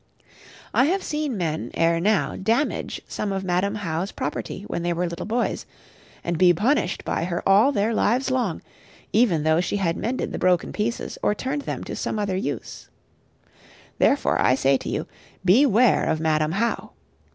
I 0.73 0.85
have 0.85 1.03
seen 1.03 1.37
men 1.37 1.69
ere 1.75 1.99
now 1.99 2.35
damage 2.35 3.03
some 3.07 3.31
of 3.31 3.43
Madam 3.43 3.75
How's 3.75 4.11
property 4.11 4.63
when 4.63 4.81
they 4.81 4.93
were 4.93 5.05
little 5.07 5.27
boys, 5.27 5.67
and 6.23 6.39
be 6.39 6.55
punished 6.55 7.05
by 7.05 7.25
her 7.25 7.47
all 7.47 7.71
their 7.71 7.93
lives 7.93 8.31
long, 8.31 8.63
even 9.13 9.43
though 9.43 9.61
she 9.61 9.77
had 9.77 9.95
mended 9.97 10.31
the 10.31 10.39
broken 10.39 10.73
pieces, 10.73 11.19
or 11.21 11.35
turned 11.35 11.61
them 11.61 11.83
to 11.83 11.95
some 11.95 12.17
other 12.17 12.35
use. 12.35 12.89
Therefore 13.99 14.39
I 14.41 14.55
say 14.55 14.75
to 14.75 14.89
you, 14.89 15.05
beware 15.45 16.05
of 16.05 16.19
Madam 16.19 16.53
How. 16.53 16.93